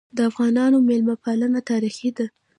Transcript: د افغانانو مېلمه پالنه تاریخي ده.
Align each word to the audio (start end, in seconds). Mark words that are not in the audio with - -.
د 0.17 0.19
افغانانو 0.29 0.77
مېلمه 0.87 1.15
پالنه 1.23 1.59
تاریخي 1.71 2.09
ده. 2.17 2.25